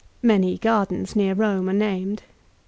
[0.23, 2.23] Many gardens near Rome are named.